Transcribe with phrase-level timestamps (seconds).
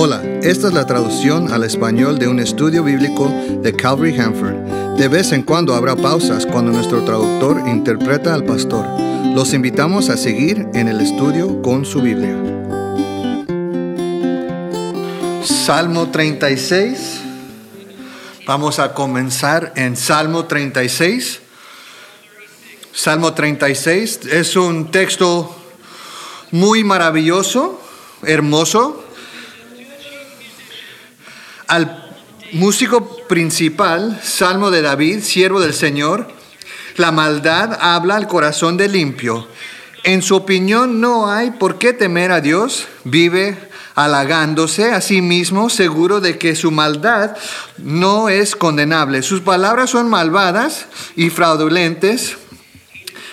[0.00, 3.28] Hola, esta es la traducción al español de un estudio bíblico
[3.62, 4.96] de Calvary Hanford.
[4.96, 8.86] De vez en cuando habrá pausas cuando nuestro traductor interpreta al pastor.
[9.34, 12.36] Los invitamos a seguir en el estudio con su Biblia.
[15.42, 17.20] Salmo 36.
[18.46, 21.40] Vamos a comenzar en Salmo 36.
[22.92, 25.56] Salmo 36 es un texto
[26.52, 27.80] muy maravilloso,
[28.22, 29.06] hermoso.
[31.68, 32.02] Al
[32.52, 36.26] músico principal, Salmo de David, siervo del Señor,
[36.96, 39.46] la maldad habla al corazón del limpio.
[40.02, 45.68] En su opinión no hay por qué temer a Dios, vive halagándose a sí mismo,
[45.68, 47.36] seguro de que su maldad
[47.76, 49.22] no es condenable.
[49.22, 52.38] Sus palabras son malvadas y fraudulentes,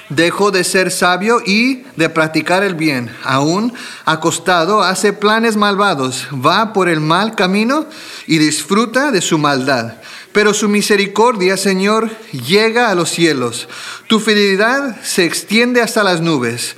[0.10, 3.10] dejó de ser sabio y de practicar el bien.
[3.24, 3.74] Aún
[4.06, 7.88] acostado hace planes malvados, va por el mal camino
[8.28, 9.96] y disfruta de su maldad.
[10.36, 13.70] Pero su misericordia, Señor, llega a los cielos.
[14.08, 16.76] Tu fidelidad se extiende hasta las nubes.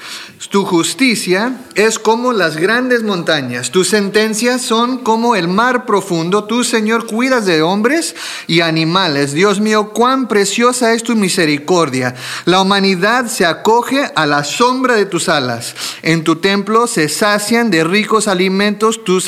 [0.52, 3.72] Tu justicia es como las grandes montañas.
[3.72, 6.44] Tus sentencias son como el mar profundo.
[6.44, 9.34] Tú, Señor, cuidas de hombres y animales.
[9.34, 12.14] Dios mío, cuán preciosa es tu misericordia.
[12.46, 15.76] La humanidad se acoge a la sombra de tus alas.
[16.04, 19.04] En tu templo se sacian de ricos alimentos.
[19.04, 19.20] Tú,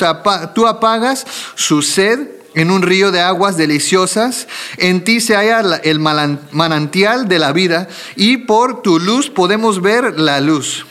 [0.68, 4.48] apagas su sed en un río de aguas deliciosas.
[4.76, 10.18] En ti se halla el manantial de la vida y por tu luz podemos ver
[10.18, 10.86] la luz.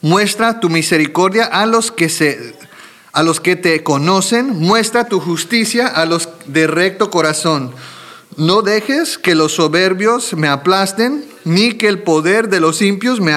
[0.00, 2.54] Muestra tu misericordia a los que se
[3.12, 7.72] a los que te conocen, muestra tu justicia a los de recto corazón.
[8.36, 13.32] No dejes que los soberbios me aplasten, ni que el poder de los impios me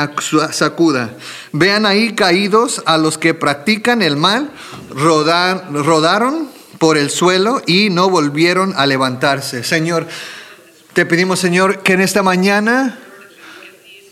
[0.51, 1.15] sacuda.
[1.51, 4.49] Vean ahí caídos a los que practican el mal,
[4.89, 9.63] rodaron por el suelo y no volvieron a levantarse.
[9.63, 10.07] Señor,
[10.93, 12.99] te pedimos, Señor, que en esta mañana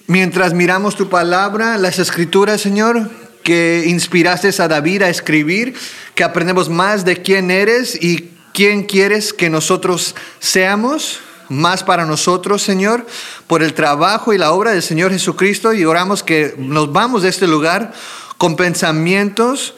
[0.07, 3.09] Mientras miramos tu palabra, las escrituras, Señor,
[3.41, 5.73] que inspiraste a David a escribir,
[6.13, 12.61] que aprendemos más de quién eres y quién quieres que nosotros seamos, más para nosotros,
[12.61, 13.07] Señor,
[13.47, 17.29] por el trabajo y la obra del Señor Jesucristo y oramos que nos vamos de
[17.29, 17.91] este lugar
[18.37, 19.73] con pensamientos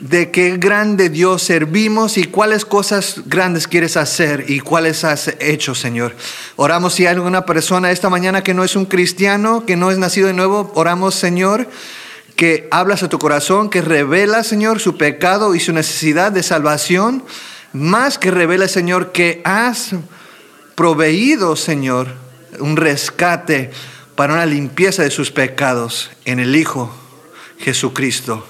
[0.00, 5.74] de qué grande Dios servimos y cuáles cosas grandes quieres hacer y cuáles has hecho,
[5.74, 6.14] Señor.
[6.56, 9.98] Oramos si hay alguna persona esta mañana que no es un cristiano, que no es
[9.98, 11.68] nacido de nuevo, oramos, Señor,
[12.36, 17.24] que hablas a tu corazón, que revela, Señor, su pecado y su necesidad de salvación,
[17.72, 19.90] más que revela, Señor, que has
[20.74, 22.08] proveído, Señor,
[22.60, 23.72] un rescate
[24.14, 26.94] para una limpieza de sus pecados en el Hijo
[27.58, 28.46] Jesucristo.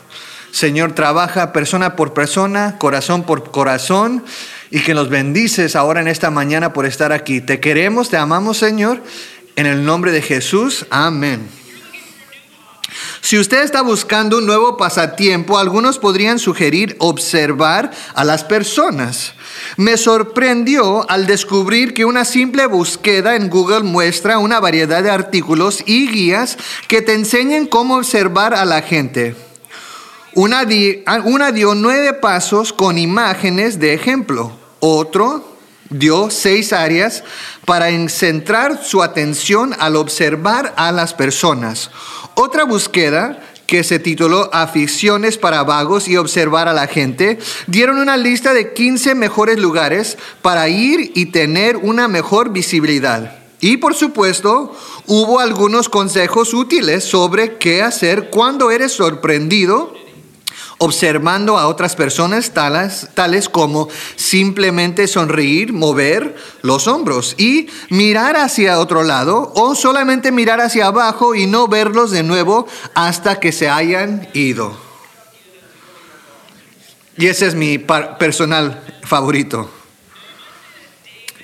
[0.50, 4.24] Señor, trabaja persona por persona, corazón por corazón,
[4.70, 7.40] y que nos bendices ahora en esta mañana por estar aquí.
[7.40, 9.02] Te queremos, te amamos, Señor,
[9.56, 10.86] en el nombre de Jesús.
[10.90, 11.48] Amén.
[13.20, 19.34] Si usted está buscando un nuevo pasatiempo, algunos podrían sugerir observar a las personas.
[19.76, 25.82] Me sorprendió al descubrir que una simple búsqueda en Google muestra una variedad de artículos
[25.84, 26.56] y guías
[26.86, 29.47] que te enseñan cómo observar a la gente.
[30.34, 34.52] Una, dio nueve pasos con imágenes de ejemplo.
[34.80, 35.56] Otro
[35.90, 37.24] dio seis áreas
[37.64, 41.90] para centrar su atención al observar a las personas.
[42.34, 48.16] Otra búsqueda que se tituló Aficiones para vagos y observar a la gente, dieron una
[48.16, 53.38] lista de 15 mejores lugares para ir y tener una mejor visibilidad.
[53.60, 54.74] Y por supuesto,
[55.06, 59.97] hubo algunos consejos útiles sobre qué hacer cuando eres sorprendido
[60.78, 68.78] observando a otras personas tales, tales como simplemente sonreír, mover los hombros y mirar hacia
[68.78, 73.68] otro lado o solamente mirar hacia abajo y no verlos de nuevo hasta que se
[73.68, 74.76] hayan ido.
[77.16, 79.68] Y ese es mi personal favorito.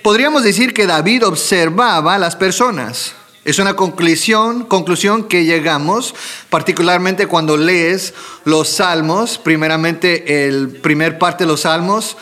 [0.05, 3.15] Podríamos decir que David observaba a las personas.
[3.45, 6.15] Es una conclusión, conclusión que llegamos,
[6.49, 8.15] particularmente cuando lees
[8.45, 12.17] los salmos, primeramente el primer parte de los salmos,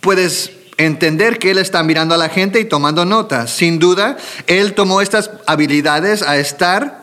[0.00, 3.50] puedes entender que él está mirando a la gente y tomando notas.
[3.50, 6.99] Sin duda, él tomó estas habilidades a estar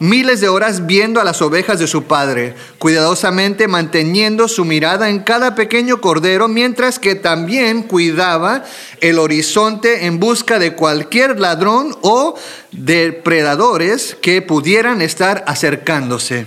[0.00, 5.20] miles de horas viendo a las ovejas de su padre, cuidadosamente manteniendo su mirada en
[5.20, 8.64] cada pequeño cordero, mientras que también cuidaba
[9.02, 12.34] el horizonte en busca de cualquier ladrón o
[12.72, 16.46] depredadores que pudieran estar acercándose.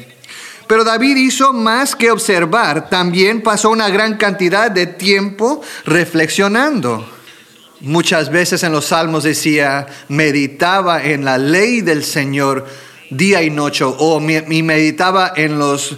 [0.67, 7.07] Pero David hizo más que observar, también pasó una gran cantidad de tiempo reflexionando.
[7.81, 12.65] Muchas veces en los salmos decía, meditaba en la ley del Señor
[13.17, 15.97] día y noche, o meditaba en los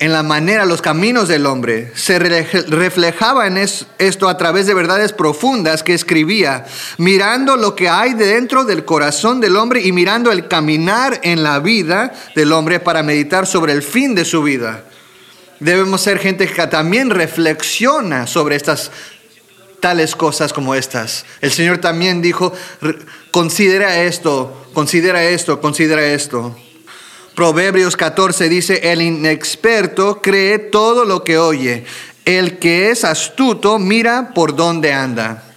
[0.00, 1.92] en la manera, los caminos del hombre.
[1.94, 6.64] Se reflejaba en esto a través de verdades profundas que escribía,
[6.96, 11.58] mirando lo que hay dentro del corazón del hombre y mirando el caminar en la
[11.60, 14.84] vida del hombre para meditar sobre el fin de su vida.
[15.60, 18.90] Debemos ser gente que también reflexiona sobre estas
[19.80, 21.26] tales cosas como estas.
[21.42, 22.54] El Señor también dijo,
[23.30, 26.54] considera esto, considera esto, considera esto.
[27.34, 31.84] Proverbios 14 dice, el inexperto cree todo lo que oye,
[32.24, 35.49] el que es astuto mira por dónde anda.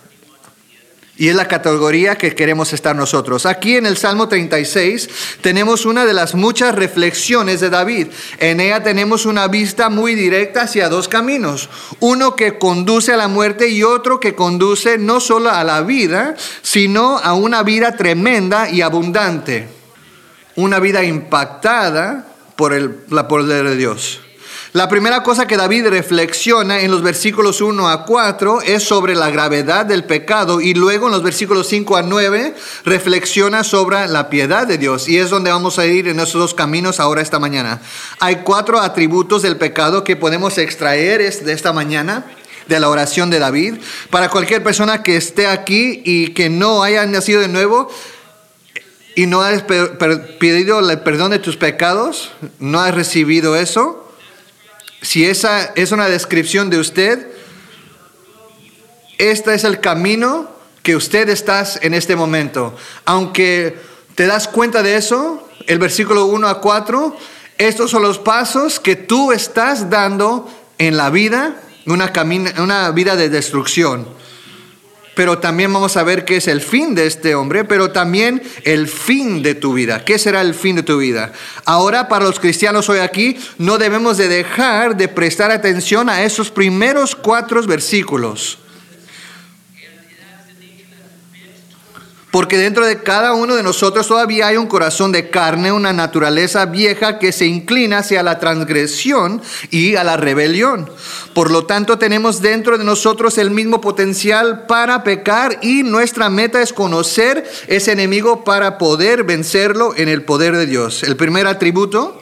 [1.24, 3.46] Y es la categoría que queremos estar nosotros.
[3.46, 5.08] Aquí en el Salmo 36
[5.40, 8.08] tenemos una de las muchas reflexiones de David.
[8.40, 11.70] En ella tenemos una vista muy directa hacia dos caminos.
[12.02, 16.36] Uno que conduce a la muerte y otro que conduce no solo a la vida,
[16.62, 19.70] sino a una vida tremenda y abundante
[20.56, 22.28] una vida impactada
[22.58, 24.20] por el la poder de Dios.
[24.74, 29.30] La primera cosa que David reflexiona en los versículos 1 a 4 es sobre la
[29.30, 34.66] gravedad del pecado y luego en los versículos 5 a 9 reflexiona sobre la piedad
[34.66, 37.82] de Dios y es donde vamos a ir en esos dos caminos ahora esta mañana.
[38.20, 42.26] Hay cuatro atributos del pecado que podemos extraer de esta mañana
[42.68, 43.76] de la oración de David.
[44.10, 47.92] Para cualquier persona que esté aquí y que no haya nacido de nuevo,
[49.16, 54.03] y no has pedido el perdón de tus pecados, no has recibido eso,
[55.04, 57.28] si esa es una descripción de usted,
[59.18, 60.50] este es el camino
[60.82, 62.76] que usted está en este momento.
[63.06, 63.78] Aunque
[64.16, 67.18] te das cuenta de eso, el versículo 1 a 4,
[67.58, 72.12] estos son los pasos que tú estás dando en la vida, una,
[72.58, 74.23] una vida de destrucción
[75.16, 78.88] pero también vamos a ver qué es el fin de este hombre, pero también el
[78.88, 80.04] fin de tu vida.
[80.04, 81.32] ¿Qué será el fin de tu vida?
[81.66, 86.52] Ahora, para los cristianos hoy aquí, no debemos de dejar de prestar atención a esos
[86.52, 88.60] primeros cuatro versículos.
[92.34, 96.66] Porque dentro de cada uno de nosotros todavía hay un corazón de carne, una naturaleza
[96.66, 99.40] vieja que se inclina hacia la transgresión
[99.70, 100.90] y a la rebelión.
[101.36, 106.60] Por lo tanto, tenemos dentro de nosotros el mismo potencial para pecar y nuestra meta
[106.60, 111.04] es conocer ese enemigo para poder vencerlo en el poder de Dios.
[111.04, 112.20] El primer atributo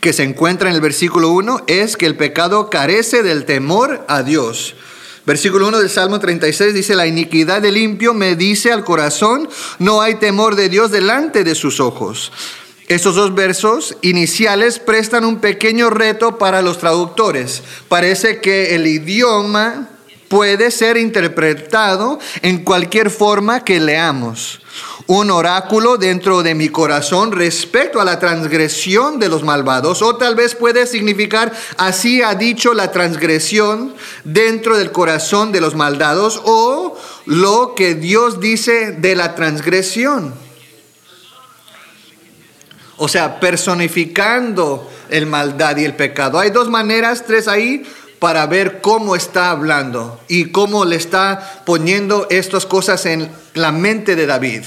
[0.00, 4.22] que se encuentra en el versículo 1 es que el pecado carece del temor a
[4.22, 4.76] Dios.
[5.28, 9.46] Versículo 1 del Salmo 36 dice, la iniquidad del limpio me dice al corazón,
[9.78, 12.32] no hay temor de Dios delante de sus ojos.
[12.86, 17.62] Estos dos versos iniciales prestan un pequeño reto para los traductores.
[17.90, 19.90] Parece que el idioma
[20.28, 24.62] puede ser interpretado en cualquier forma que leamos
[25.08, 30.02] un oráculo dentro de mi corazón respecto a la transgresión de los malvados.
[30.02, 33.94] O tal vez puede significar, así ha dicho la transgresión
[34.24, 36.42] dentro del corazón de los maldados.
[36.44, 36.94] O
[37.24, 40.34] lo que Dios dice de la transgresión.
[42.98, 46.38] O sea, personificando el maldad y el pecado.
[46.38, 47.82] Hay dos maneras, tres ahí,
[48.18, 54.14] para ver cómo está hablando y cómo le está poniendo estas cosas en la mente
[54.14, 54.64] de David.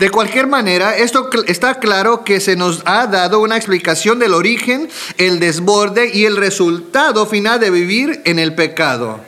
[0.00, 4.88] De cualquier manera, esto está claro que se nos ha dado una explicación del origen,
[5.18, 9.20] el desborde y el resultado final de vivir en el pecado.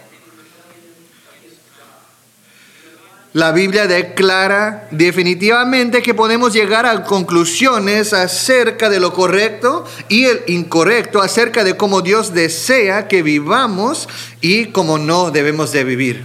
[3.35, 10.41] La Biblia declara definitivamente que podemos llegar a conclusiones acerca de lo correcto y el
[10.47, 14.09] incorrecto, acerca de cómo Dios desea que vivamos
[14.41, 16.25] y cómo no debemos de vivir.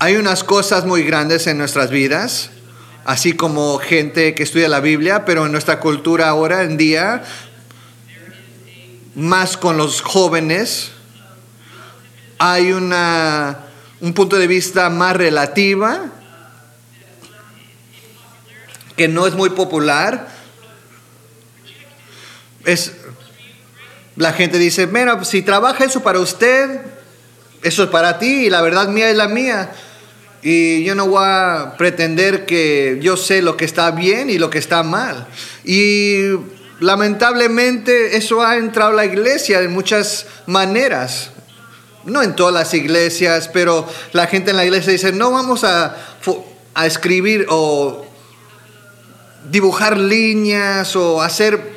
[0.00, 2.50] Hay unas cosas muy grandes en nuestras vidas
[3.06, 7.22] así como gente que estudia la Biblia, pero en nuestra cultura ahora en día,
[9.14, 10.90] más con los jóvenes,
[12.38, 13.60] hay una,
[14.00, 16.06] un punto de vista más relativa,
[18.96, 20.28] que no es muy popular.
[22.64, 22.92] Es,
[24.16, 26.80] la gente dice, mira, si trabaja eso para usted,
[27.62, 29.70] eso es para ti y la verdad mía es la mía.
[30.48, 34.48] Y yo no voy a pretender que yo sé lo que está bien y lo
[34.48, 35.26] que está mal.
[35.64, 36.20] Y
[36.78, 41.32] lamentablemente eso ha entrado a la iglesia de muchas maneras.
[42.04, 45.96] No en todas las iglesias, pero la gente en la iglesia dice, no vamos a,
[46.74, 48.06] a escribir o
[49.50, 51.74] dibujar líneas o hacer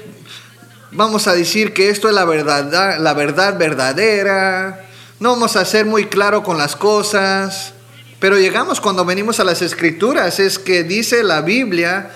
[0.92, 4.86] vamos a decir que esto es la verdad, la verdad verdadera,
[5.20, 7.74] no vamos a ser muy claro con las cosas,
[8.20, 12.12] pero llegamos cuando venimos a las escrituras, es que dice la Biblia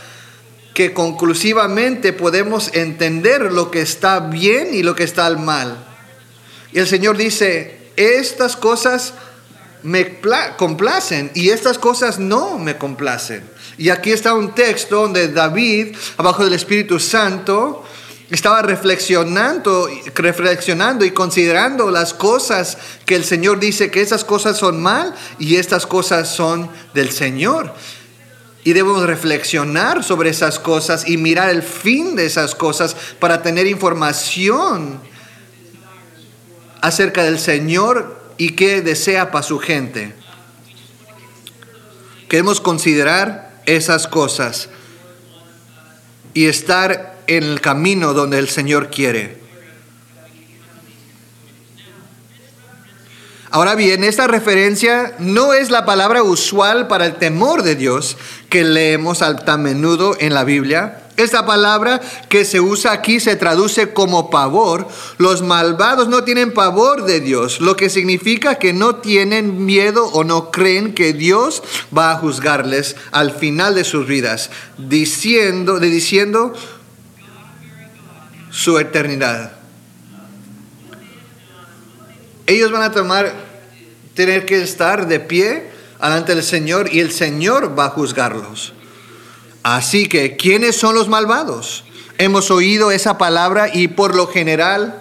[0.73, 5.77] que conclusivamente podemos entender lo que está bien y lo que está mal.
[6.71, 9.13] Y el Señor dice, estas cosas
[9.83, 10.19] me
[10.57, 13.43] complacen y estas cosas no me complacen.
[13.77, 17.85] Y aquí está un texto donde David, abajo del Espíritu Santo,
[18.35, 24.81] estaba reflexionando, reflexionando y considerando las cosas que el Señor dice que esas cosas son
[24.81, 27.73] mal y estas cosas son del Señor.
[28.63, 33.67] Y debemos reflexionar sobre esas cosas y mirar el fin de esas cosas para tener
[33.67, 34.99] información
[36.81, 40.15] acerca del Señor y qué desea para su gente.
[42.27, 44.69] Queremos considerar esas cosas
[46.33, 49.43] y estar en el camino donde el Señor quiere.
[53.53, 58.17] Ahora bien, esta referencia no es la palabra usual para el temor de Dios
[58.49, 61.03] que leemos tan menudo en la Biblia.
[61.17, 64.87] Esta palabra que se usa aquí se traduce como pavor.
[65.19, 70.23] Los malvados no tienen pavor de Dios, lo que significa que no tienen miedo o
[70.23, 71.61] no creen que Dios
[71.95, 74.49] va a juzgarles al final de sus vidas,
[74.79, 76.53] diciendo, diciendo
[78.53, 79.63] su eternidad
[82.45, 83.33] ellos van a tomar,
[84.13, 88.73] tener que estar de pie delante del Señor y el Señor va a juzgarlos.
[89.63, 91.85] Así que, ¿quiénes son los malvados?
[92.17, 94.99] Hemos oído esa palabra y por lo general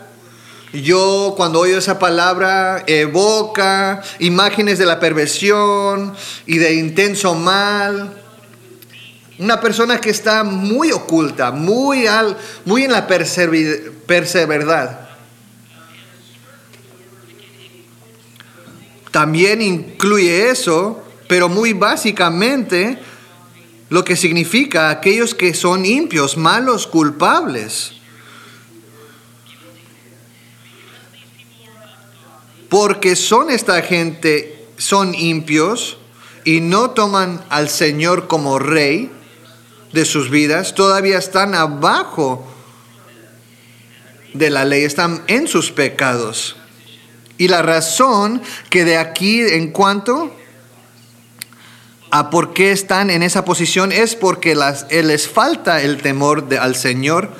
[0.72, 6.14] yo cuando oigo esa palabra evoca imágenes de la perversión
[6.46, 8.21] y de intenso mal.
[9.38, 15.02] Una persona que está muy oculta, muy, al, muy en la perseveridad.
[19.12, 22.98] también incluye eso, pero muy básicamente
[23.90, 27.92] lo que significa aquellos que son impios, malos, culpables.
[32.70, 35.98] Porque son esta gente, son impios
[36.44, 39.12] y no toman al Señor como rey
[39.92, 42.46] de sus vidas, todavía están abajo
[44.34, 46.56] de la ley, están en sus pecados.
[47.38, 50.34] Y la razón que de aquí en cuanto
[52.10, 54.56] a por qué están en esa posición es porque
[54.90, 57.30] eh, les falta el temor al Señor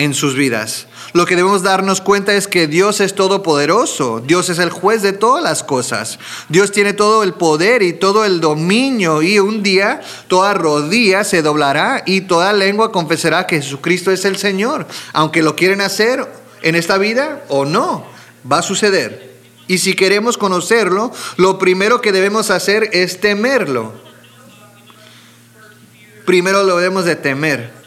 [0.00, 0.86] en sus vidas.
[1.12, 5.12] Lo que debemos darnos cuenta es que Dios es todopoderoso, Dios es el juez de
[5.12, 10.00] todas las cosas, Dios tiene todo el poder y todo el dominio y un día
[10.26, 15.54] toda rodilla se doblará y toda lengua confesará que Jesucristo es el Señor, aunque lo
[15.54, 16.26] quieren hacer
[16.62, 18.06] en esta vida o no,
[18.50, 19.34] va a suceder.
[19.68, 23.92] Y si queremos conocerlo, lo primero que debemos hacer es temerlo.
[26.24, 27.79] Primero lo debemos de temer.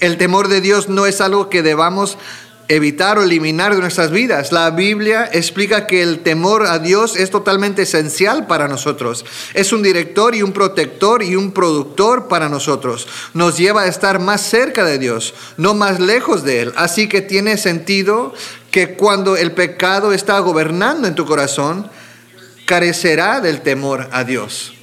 [0.00, 2.18] El temor de Dios no es algo que debamos
[2.68, 4.52] evitar o eliminar de nuestras vidas.
[4.52, 9.24] La Biblia explica que el temor a Dios es totalmente esencial para nosotros.
[9.54, 13.06] Es un director y un protector y un productor para nosotros.
[13.34, 16.72] Nos lleva a estar más cerca de Dios, no más lejos de Él.
[16.76, 18.34] Así que tiene sentido
[18.70, 21.88] que cuando el pecado está gobernando en tu corazón,
[22.66, 24.75] carecerá del temor a Dios.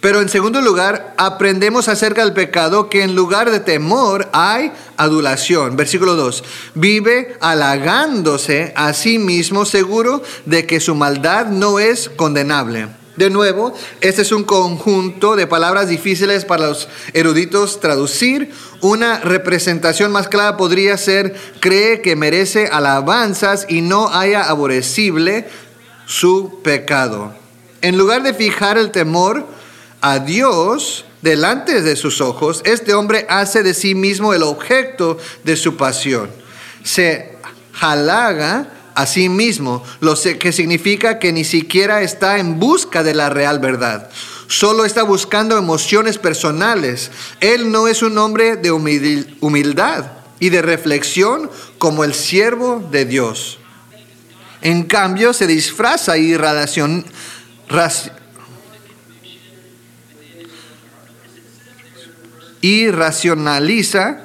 [0.00, 5.76] Pero en segundo lugar, aprendemos acerca del pecado que en lugar de temor hay adulación.
[5.76, 6.42] Versículo 2.
[6.74, 12.88] Vive halagándose a sí mismo seguro de que su maldad no es condenable.
[13.16, 18.50] De nuevo, este es un conjunto de palabras difíciles para los eruditos traducir.
[18.80, 25.46] Una representación más clara podría ser, cree que merece alabanzas y no haya aborrecible
[26.06, 27.34] su pecado.
[27.82, 29.46] En lugar de fijar el temor,
[30.00, 35.56] a Dios delante de sus ojos, este hombre hace de sí mismo el objeto de
[35.56, 36.30] su pasión.
[36.82, 37.36] Se
[37.80, 43.30] halaga a sí mismo, lo que significa que ni siquiera está en busca de la
[43.30, 44.10] real verdad.
[44.46, 47.10] Solo está buscando emociones personales.
[47.40, 50.06] Él no es un hombre de humildad
[50.40, 53.58] y de reflexión como el siervo de Dios.
[54.62, 57.06] En cambio, se disfraza y radiación,
[62.60, 64.20] y racionaliza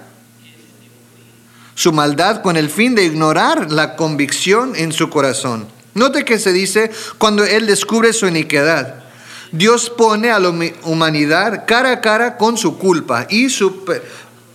[1.76, 5.68] su maldad con el fin de ignorar la convicción en su corazón.
[5.94, 9.04] Note que se dice cuando él descubre su iniquidad.
[9.52, 13.86] Dios pone a la humanidad cara a cara con su culpa y su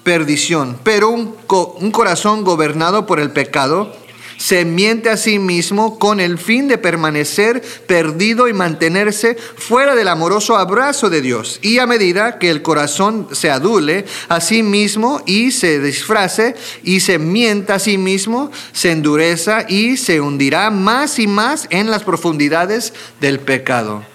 [0.02, 0.78] perdición.
[0.82, 3.94] Pero un, un corazón gobernado por el pecado
[4.40, 10.08] se miente a sí mismo con el fin de permanecer perdido y mantenerse fuera del
[10.08, 11.58] amoroso abrazo de Dios.
[11.60, 17.00] Y a medida que el corazón se adule a sí mismo y se disfrace y
[17.00, 22.02] se mienta a sí mismo, se endureza y se hundirá más y más en las
[22.02, 24.06] profundidades del pecado.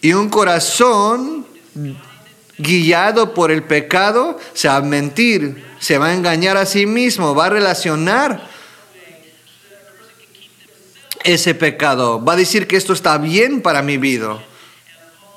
[0.00, 1.46] Y un corazón
[2.62, 7.34] guiado por el pecado se va a mentir, se va a engañar a sí mismo,
[7.34, 8.48] va a relacionar
[11.24, 14.42] ese pecado, va a decir que esto está bien para mi vida,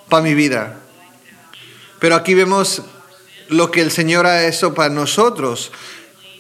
[0.10, 0.80] para mi vida.
[2.00, 2.82] Pero aquí vemos
[3.50, 5.72] lo que el Señor ha hecho para nosotros.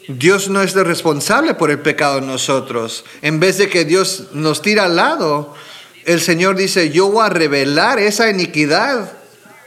[0.08, 3.06] Dios no es responsable por el pecado de nosotros.
[3.22, 5.56] En vez de que Dios nos tira al lado,
[6.06, 9.14] el Señor dice, yo voy a revelar esa iniquidad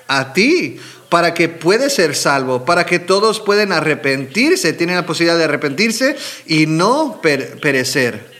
[0.07, 5.39] a ti para que puedas ser salvo, para que todos puedan arrepentirse, tienen la posibilidad
[5.39, 8.39] de arrepentirse y no perecer.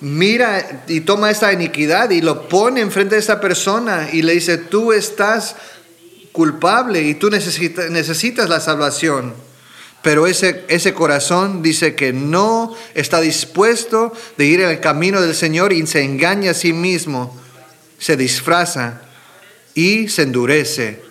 [0.00, 4.58] Mira y toma esta iniquidad y lo pone enfrente de esa persona y le dice,
[4.58, 5.56] tú estás
[6.30, 9.34] culpable y tú necesitas, necesitas la salvación.
[10.02, 15.34] Pero ese, ese corazón dice que no está dispuesto de ir en el camino del
[15.34, 17.36] Señor y se engaña a sí mismo,
[17.98, 19.00] se disfraza
[19.74, 21.07] y se endurece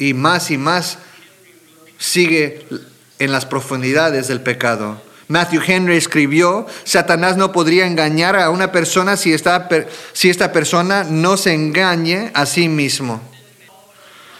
[0.00, 0.98] y más y más
[1.98, 2.66] sigue
[3.20, 5.00] en las profundidades del pecado.
[5.28, 9.68] Matthew Henry escribió, Satanás no podría engañar a una persona si esta,
[10.12, 13.20] si esta persona no se engañe a sí mismo.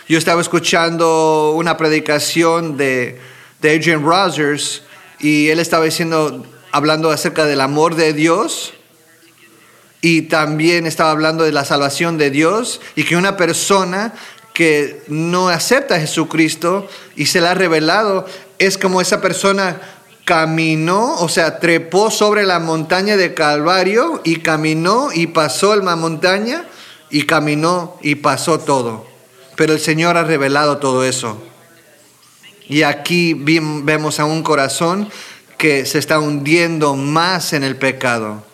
[0.08, 3.20] Yo estaba escuchando una predicación de,
[3.60, 4.82] de Adrian Rogers
[5.20, 8.72] y él estaba diciendo, hablando acerca del amor de Dios
[10.00, 14.14] y también estaba hablando de la salvación de Dios y que una persona
[14.60, 16.86] que no acepta a Jesucristo
[17.16, 18.26] y se le ha revelado,
[18.58, 19.80] es como esa persona
[20.26, 26.66] caminó, o sea, trepó sobre la montaña de Calvario y caminó y pasó la montaña
[27.08, 29.06] y caminó y pasó todo.
[29.56, 31.42] Pero el Señor ha revelado todo eso.
[32.68, 35.08] Y aquí vemos a un corazón
[35.56, 38.44] que se está hundiendo más en el pecado.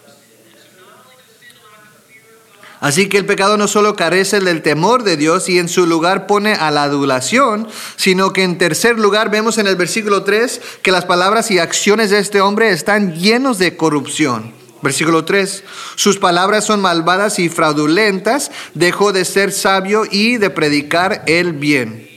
[2.80, 6.26] Así que el pecado no solo carece del temor de Dios y en su lugar
[6.26, 10.92] pone a la adulación, sino que en tercer lugar vemos en el versículo 3 que
[10.92, 14.52] las palabras y acciones de este hombre están llenos de corrupción.
[14.82, 21.24] Versículo 3, sus palabras son malvadas y fraudulentas, dejó de ser sabio y de predicar
[21.26, 22.08] el bien,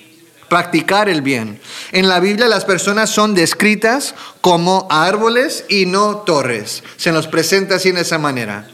[0.49, 1.61] practicar el bien.
[1.93, 6.83] En la Biblia las personas son descritas como árboles y no torres.
[6.97, 8.67] Se nos presenta así en esa manera.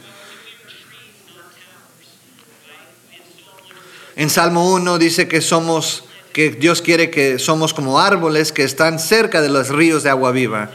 [4.16, 8.98] En Salmo 1 dice que somos, que Dios quiere que somos como árboles que están
[8.98, 10.70] cerca de los ríos de agua viva.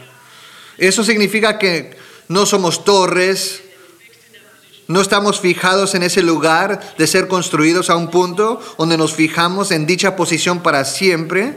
[0.78, 1.96] Eso significa que
[2.28, 3.62] no somos torres,
[4.86, 9.72] no estamos fijados en ese lugar de ser construidos a un punto donde nos fijamos
[9.72, 11.56] en dicha posición para siempre,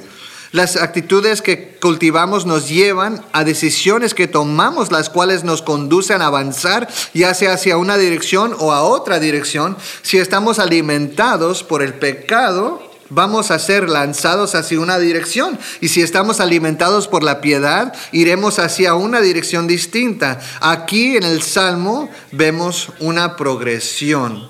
[0.56, 6.28] las actitudes que cultivamos nos llevan a decisiones que tomamos, las cuales nos conducen a
[6.28, 9.76] avanzar, ya sea hacia una dirección o a otra dirección.
[10.02, 15.60] Si estamos alimentados por el pecado, vamos a ser lanzados hacia una dirección.
[15.82, 20.39] Y si estamos alimentados por la piedad, iremos hacia una dirección distinta.
[20.62, 24.50] Aquí en el Salmo vemos una progresión.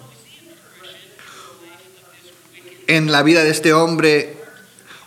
[2.86, 4.45] En la vida de este hombre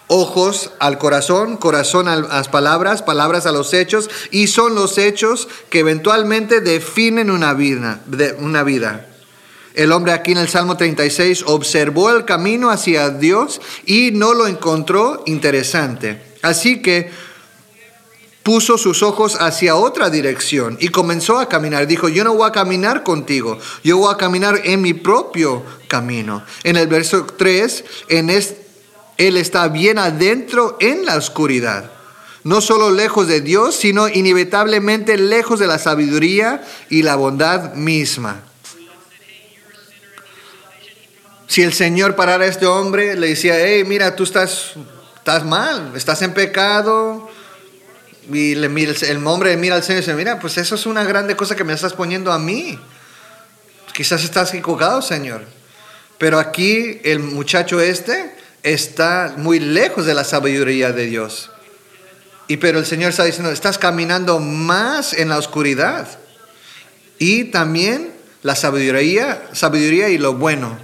[0.08, 5.48] ojos al corazón, corazón a las palabras, palabras a los hechos, y son los hechos
[5.70, 8.00] que eventualmente definen una vida.
[8.40, 9.06] una vida.
[9.74, 14.48] El hombre aquí en el Salmo 36 observó el camino hacia Dios y no lo
[14.48, 16.20] encontró interesante.
[16.42, 17.10] Así que
[18.42, 21.86] puso sus ojos hacia otra dirección y comenzó a caminar.
[21.86, 26.42] Dijo, yo no voy a caminar contigo, yo voy a caminar en mi propio camino.
[26.64, 28.67] En el verso 3, en este
[29.18, 31.90] él está bien adentro en la oscuridad.
[32.44, 38.42] No solo lejos de Dios, sino inevitablemente lejos de la sabiduría y la bondad misma.
[41.48, 44.74] Si el Señor parara a este hombre, le decía, hey, mira, tú estás,
[45.16, 47.28] estás mal, estás en pecado.
[48.33, 51.02] Y le mira, el hombre mira al Señor y dice, mira, pues eso es una
[51.04, 52.78] grande cosa que me estás poniendo a mí.
[53.94, 55.42] Quizás estás equivocado, Señor.
[56.18, 61.50] Pero aquí el muchacho este está muy lejos de la sabiduría de Dios.
[62.48, 66.08] Y pero el Señor está diciendo, estás caminando más en la oscuridad.
[67.18, 70.78] Y también la sabiduría, sabiduría y lo bueno.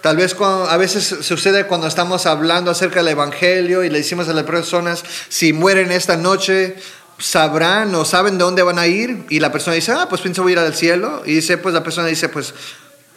[0.00, 4.34] Tal vez a veces sucede cuando estamos hablando acerca del Evangelio y le decimos a
[4.34, 6.76] las personas, si mueren esta noche,
[7.18, 9.24] sabrán o saben de dónde van a ir.
[9.30, 11.22] Y la persona dice, ah, pues pienso voy a ir al cielo.
[11.24, 12.52] Y dice, pues la persona dice, pues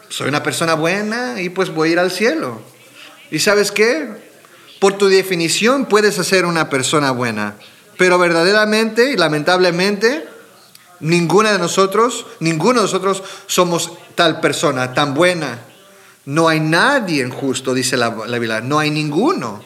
[0.09, 2.61] soy una persona buena y pues voy a ir al cielo.
[3.31, 4.09] ¿Y sabes qué?
[4.79, 7.55] Por tu definición puedes ser una persona buena,
[7.97, 10.27] pero verdaderamente y lamentablemente
[10.99, 15.59] ninguna de nosotros, ninguno de nosotros somos tal persona, tan buena.
[16.25, 19.63] No hay nadie justo, dice la, la Biblia, no hay ninguno.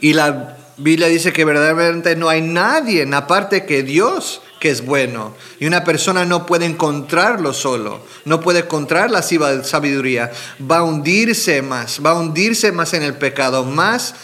[0.00, 5.34] Y la Biblia dice que verdaderamente no hay nadie, aparte que Dios, que es bueno.
[5.58, 10.30] Y una persona no puede encontrarlo solo, no puede encontrar la sabiduría.
[10.60, 14.14] Va a hundirse más, va a hundirse más en el pecado, más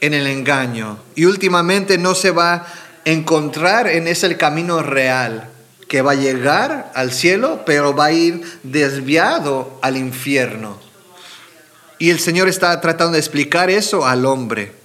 [0.00, 0.98] en el engaño.
[1.14, 2.66] Y últimamente no se va a
[3.04, 5.48] encontrar en ese camino real,
[5.88, 10.78] que va a llegar al cielo, pero va a ir desviado al infierno.
[11.98, 14.79] Y el Señor está tratando de explicar eso al hombre.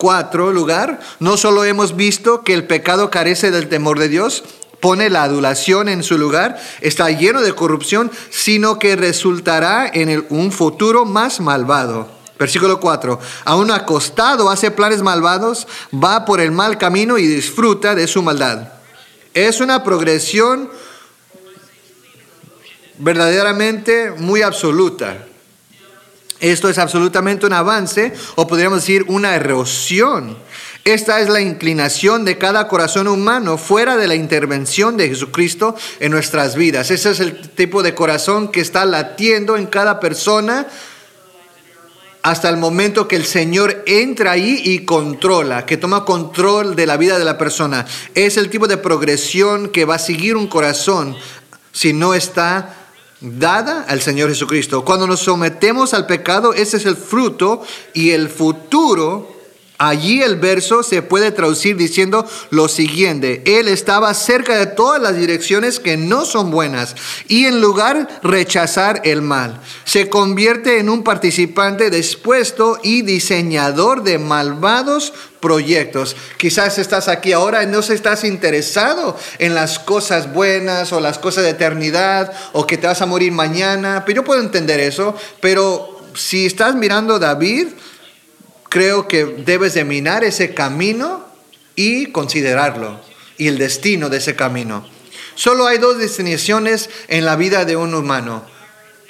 [0.00, 4.44] Cuatro, lugar, no solo hemos visto que el pecado carece del temor de Dios,
[4.80, 10.52] pone la adulación en su lugar, está lleno de corrupción, sino que resultará en un
[10.52, 12.08] futuro más malvado.
[12.38, 13.20] Versículo 4.
[13.44, 18.72] Aún acostado hace planes malvados, va por el mal camino y disfruta de su maldad.
[19.34, 20.70] Es una progresión
[22.96, 25.26] verdaderamente muy absoluta.
[26.40, 30.36] Esto es absolutamente un avance o podríamos decir una erosión.
[30.84, 36.10] Esta es la inclinación de cada corazón humano fuera de la intervención de Jesucristo en
[36.10, 36.90] nuestras vidas.
[36.90, 40.66] Ese es el tipo de corazón que está latiendo en cada persona
[42.22, 46.96] hasta el momento que el Señor entra ahí y controla, que toma control de la
[46.96, 47.86] vida de la persona.
[48.14, 51.16] Es el tipo de progresión que va a seguir un corazón
[51.72, 52.79] si no está
[53.20, 54.84] dada al Señor Jesucristo.
[54.84, 59.39] Cuando nos sometemos al pecado, ese es el fruto y el futuro.
[59.82, 65.16] Allí el verso se puede traducir diciendo lo siguiente, Él estaba cerca de todas las
[65.16, 66.94] direcciones que no son buenas
[67.28, 74.18] y en lugar rechazar el mal, se convierte en un participante dispuesto y diseñador de
[74.18, 76.14] malvados proyectos.
[76.36, 81.44] Quizás estás aquí ahora y no estás interesado en las cosas buenas o las cosas
[81.44, 86.02] de eternidad o que te vas a morir mañana, pero yo puedo entender eso, pero
[86.12, 87.68] si estás mirando David,
[88.70, 91.26] creo que debes de minar ese camino
[91.76, 92.98] y considerarlo
[93.36, 94.86] y el destino de ese camino.
[95.34, 98.44] Solo hay dos destinaciones en la vida de un humano,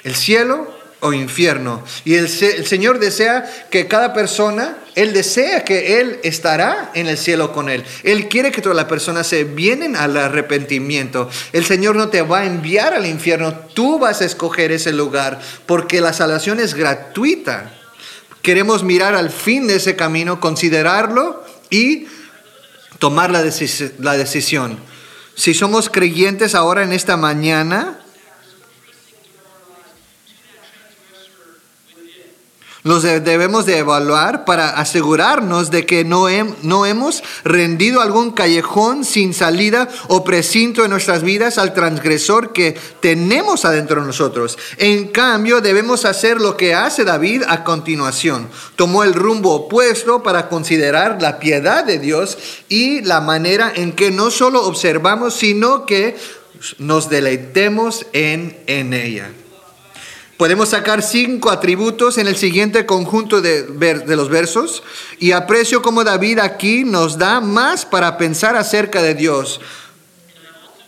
[0.03, 0.69] el cielo
[1.01, 1.83] o infierno.
[2.05, 7.07] Y el, se- el Señor desea que cada persona, Él desea que Él estará en
[7.07, 7.83] el cielo con Él.
[8.03, 11.29] Él quiere que todas las personas se vienen al arrepentimiento.
[11.53, 15.41] El Señor no te va a enviar al infierno, tú vas a escoger ese lugar
[15.65, 17.73] porque la salvación es gratuita.
[18.41, 22.07] Queremos mirar al fin de ese camino, considerarlo y
[22.99, 24.79] tomar la, decis- la decisión.
[25.35, 28.00] Si somos creyentes ahora en esta mañana,
[32.83, 36.25] los de- debemos de evaluar para asegurarnos de que no,
[36.63, 42.75] no hemos rendido algún callejón sin salida o precinto en nuestras vidas al transgresor que
[42.99, 44.57] tenemos adentro de nosotros.
[44.77, 48.49] En cambio, debemos hacer lo que hace David a continuación.
[48.75, 54.09] Tomó el rumbo opuesto para considerar la piedad de Dios y la manera en que
[54.11, 56.17] no solo observamos, sino que
[56.79, 59.31] nos deleitemos en, en ella.
[60.41, 64.81] Podemos sacar cinco atributos en el siguiente conjunto de, de los versos
[65.19, 69.61] y aprecio como David aquí nos da más para pensar acerca de Dios.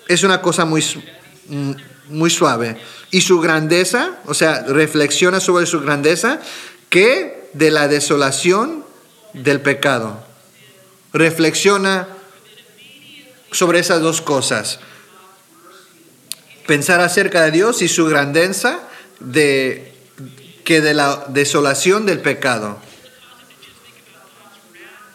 [0.07, 0.83] Es una cosa muy,
[1.49, 1.71] mm,
[2.09, 2.77] muy suave.
[3.11, 6.39] Y su grandeza, o sea, reflexiona sobre su grandeza,
[6.89, 8.83] que de la desolación
[9.33, 10.25] del pecado.
[11.13, 12.07] Reflexiona
[13.51, 14.79] sobre esas dos cosas
[16.65, 18.79] pensar acerca de Dios y su grandeza
[19.19, 19.93] de
[20.63, 22.77] que de la desolación del pecado.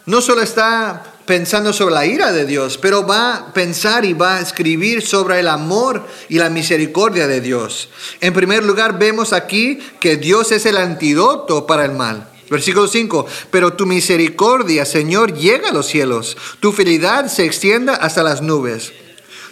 [0.07, 4.37] No solo está pensando sobre la ira de Dios, pero va a pensar y va
[4.37, 7.91] a escribir sobre el amor y la misericordia de Dios.
[8.23, 12.27] En primer lugar, vemos aquí que Dios es el antídoto para el mal.
[12.49, 18.23] Versículo 5, pero tu misericordia, Señor, llega a los cielos, tu fidelidad se extienda hasta
[18.23, 18.95] las nubes.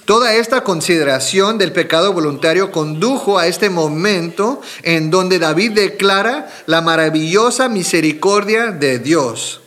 [0.07, 6.81] Toda esta consideración del pecado voluntario condujo a este momento en donde David declara la
[6.81, 9.61] maravillosa misericordia de Dios.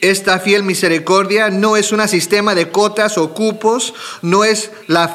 [0.00, 5.14] Esta fiel misericordia no es un sistema de cotas o cupos, no es la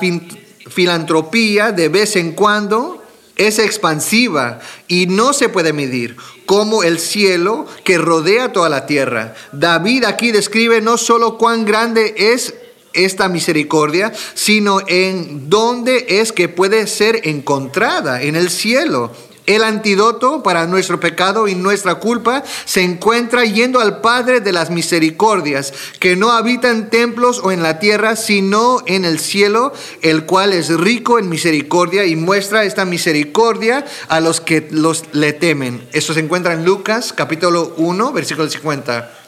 [0.69, 3.04] filantropía de vez en cuando
[3.35, 9.35] es expansiva y no se puede medir, como el cielo que rodea toda la tierra.
[9.51, 12.53] David aquí describe no solo cuán grande es
[12.93, 19.11] esta misericordia, sino en dónde es que puede ser encontrada, en el cielo.
[19.45, 24.71] El antídoto para nuestro pecado y nuestra culpa se encuentra yendo al Padre de las
[24.71, 30.25] misericordias, que no habita en templos o en la tierra, sino en el cielo, el
[30.25, 35.87] cual es rico en misericordia y muestra esta misericordia a los que los le temen.
[35.91, 39.24] Esto se encuentra en Lucas capítulo 1, versículo 50.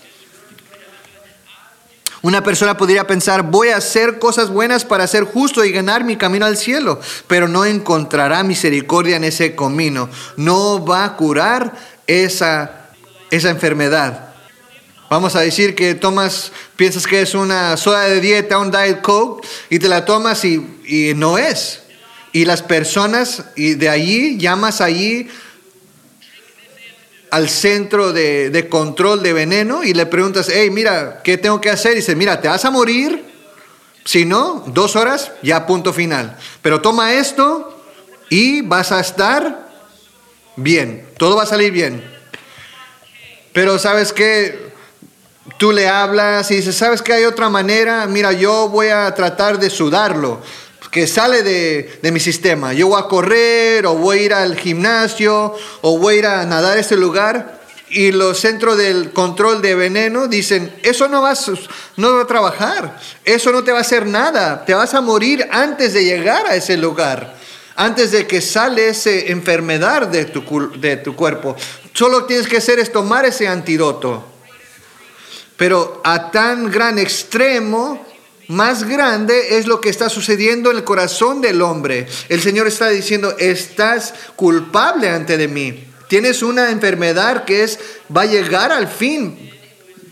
[2.21, 6.17] Una persona podría pensar, voy a hacer cosas buenas para ser justo y ganar mi
[6.17, 10.09] camino al cielo, pero no encontrará misericordia en ese camino.
[10.35, 11.75] No va a curar
[12.07, 12.89] esa,
[13.29, 14.33] esa enfermedad.
[15.09, 19.47] Vamos a decir que tomas, piensas que es una soda de dieta, un diet coke,
[19.69, 21.83] y te la tomas y, y no es.
[22.33, 25.29] Y las personas, y de allí llamas allí
[27.29, 31.93] al centro de, control de veneno y le preguntas, hey, mira, ¿qué tengo que hacer?
[31.93, 33.25] Y dice, mira, te vas a morir.
[34.05, 36.37] Si no, dos horas, ya punto final.
[36.61, 37.83] Pero toma esto
[38.29, 39.67] y vas a estar
[40.55, 41.05] bien.
[41.17, 42.03] Todo va a salir bien.
[43.51, 44.71] Pero sabes que
[45.57, 48.05] tú le hablas y dices, ¿sabes que hay otra manera?
[48.07, 50.41] Mira, yo voy a tratar de sudarlo
[50.97, 52.73] que sale de, mi sistema.
[52.73, 56.43] Yo voy a correr o voy a ir al gimnasio o voy a ir a
[56.47, 61.35] nadar a este lugar y los centros del control de veneno dicen, eso no va,
[61.97, 65.47] no va a trabajar, eso no te va a hacer nada, te vas a morir
[65.51, 67.35] antes de llegar a ese lugar,
[67.75, 71.55] antes de que sale esa enfermedad de tu, de tu cuerpo.
[71.93, 74.25] Solo tienes que hacer es tomar ese antídoto.
[75.57, 78.03] Pero a tan gran extremo
[78.47, 82.07] más grande es lo que está sucediendo en el corazón del hombre.
[82.29, 85.83] El Señor está diciendo, estás culpable ante de mí.
[86.07, 87.79] Tienes una enfermedad que es,
[88.15, 89.51] va a llegar al fin,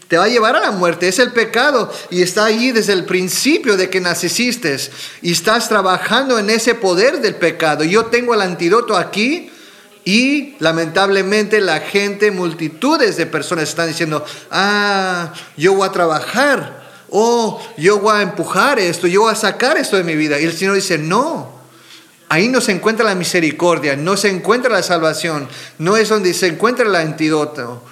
[0.10, 1.08] te va a llevar a la muerte.
[1.08, 4.78] Es el pecado y está allí desde el principio de que naciste
[5.22, 7.86] y estás trabajando en ese poder del pecado.
[7.86, 9.52] Yo tengo el antídoto aquí.
[10.08, 17.62] Y lamentablemente la gente, multitudes de personas están diciendo, ah, yo voy a trabajar oh,
[17.78, 20.40] yo voy a empujar esto, yo voy a sacar esto de mi vida.
[20.40, 21.52] Y el Señor dice, no,
[22.30, 26.48] ahí no se encuentra la misericordia, no se encuentra la salvación, no es donde se
[26.48, 27.84] encuentra el antídoto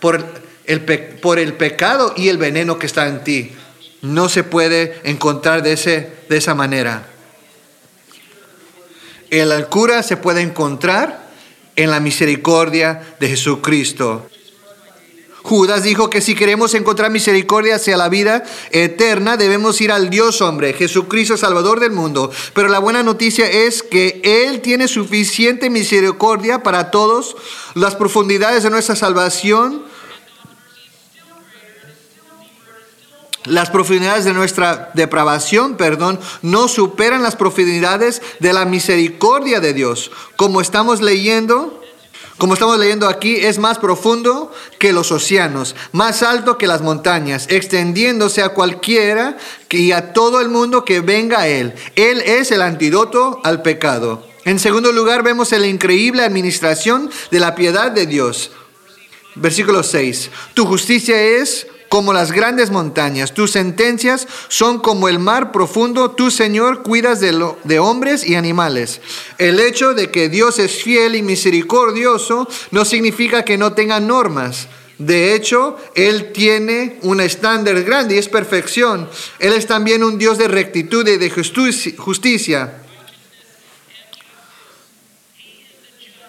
[0.00, 0.24] por
[0.66, 0.82] el,
[1.20, 3.52] por el pecado y el veneno que está en ti.
[4.00, 7.06] No se puede encontrar de, ese, de esa manera.
[9.30, 11.30] El cura se puede encontrar
[11.76, 14.28] en la misericordia de Jesucristo.
[15.52, 20.40] Judas dijo que si queremos encontrar misericordia hacia la vida eterna, debemos ir al Dios
[20.40, 22.30] hombre, Jesucristo Salvador del mundo.
[22.54, 27.36] Pero la buena noticia es que Él tiene suficiente misericordia para todos.
[27.74, 29.82] Las profundidades de nuestra salvación,
[33.44, 40.12] las profundidades de nuestra depravación, perdón, no superan las profundidades de la misericordia de Dios.
[40.36, 41.81] Como estamos leyendo,
[42.42, 44.50] como estamos leyendo aquí, es más profundo
[44.80, 49.36] que los océanos, más alto que las montañas, extendiéndose a cualquiera
[49.70, 51.72] y a todo el mundo que venga a Él.
[51.94, 54.26] Él es el antídoto al pecado.
[54.44, 58.50] En segundo lugar, vemos la increíble administración de la piedad de Dios.
[59.36, 60.28] Versículo 6.
[60.54, 63.34] Tu justicia es como las grandes montañas.
[63.34, 66.12] Tus sentencias son como el mar profundo.
[66.12, 69.02] Tú, Señor, cuidas de, lo, de hombres y animales.
[69.36, 74.68] El hecho de que Dios es fiel y misericordioso no significa que no tenga normas.
[74.96, 79.06] De hecho, Él tiene un estándar grande y es perfección.
[79.38, 82.82] Él es también un Dios de rectitud y de justicia.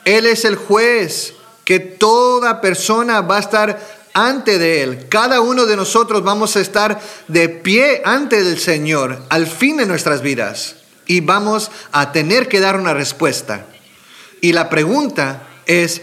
[0.04, 5.08] Él es el juez que toda persona va a estar ante de Él.
[5.10, 9.86] Cada uno de nosotros vamos a estar de pie ante el Señor al fin de
[9.86, 13.66] nuestras vidas y vamos a tener que dar una respuesta.
[14.42, 16.02] Y la pregunta es,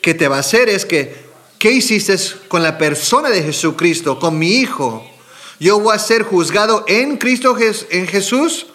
[0.00, 0.68] ¿qué te va a hacer?
[0.68, 1.24] Es que,
[1.58, 2.16] ¿qué hiciste
[2.48, 5.06] con la persona de Jesucristo, con mi Hijo?
[5.60, 7.56] ¿Yo voy a ser juzgado en Cristo,
[7.90, 8.66] en Jesús?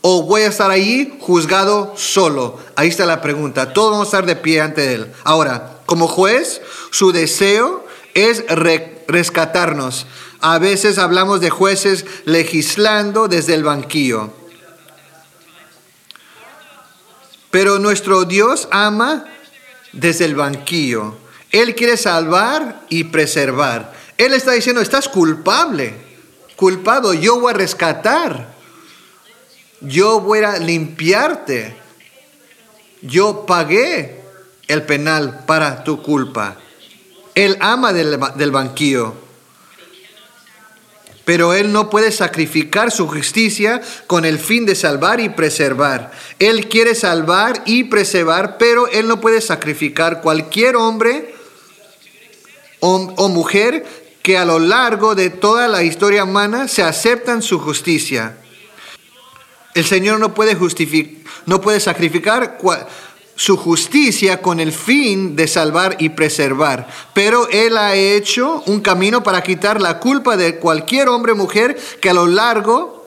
[0.00, 2.58] ¿O voy a estar ahí juzgado solo?
[2.74, 3.72] Ahí está la pregunta.
[3.72, 5.12] Todos vamos a estar de pie ante Él.
[5.24, 7.81] Ahora, como juez, su deseo
[8.14, 8.44] es
[9.06, 10.06] rescatarnos.
[10.40, 14.32] A veces hablamos de jueces legislando desde el banquillo.
[17.50, 19.24] Pero nuestro Dios ama
[19.92, 21.16] desde el banquillo.
[21.50, 23.92] Él quiere salvar y preservar.
[24.16, 25.94] Él está diciendo, estás culpable,
[26.56, 28.52] culpado, yo voy a rescatar.
[29.80, 31.76] yo voy a limpiarte.
[33.02, 34.22] Yo pagué
[34.68, 36.56] el penal para tu culpa.
[37.34, 39.14] Él ama del, del banquillo.
[41.24, 46.10] Pero Él no puede sacrificar su justicia con el fin de salvar y preservar.
[46.38, 51.34] Él quiere salvar y preservar, pero Él no puede sacrificar cualquier hombre
[52.80, 53.86] o, o mujer
[54.22, 58.36] que a lo largo de toda la historia humana se aceptan su justicia.
[59.74, 60.56] El Señor no puede,
[61.46, 62.58] no puede sacrificar
[63.42, 66.86] su justicia con el fin de salvar y preservar.
[67.12, 71.76] Pero Él ha hecho un camino para quitar la culpa de cualquier hombre o mujer
[72.00, 73.04] que a lo largo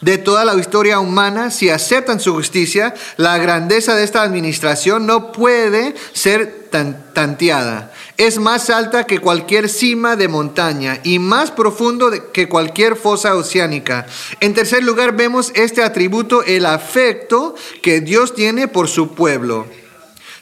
[0.00, 5.30] de toda la historia humana, si aceptan su justicia, la grandeza de esta administración no
[5.30, 6.68] puede ser
[7.12, 7.92] tanteada.
[8.20, 14.06] Es más alta que cualquier cima de montaña y más profundo que cualquier fosa oceánica.
[14.40, 19.66] En tercer lugar, vemos este atributo, el afecto que Dios tiene por su pueblo.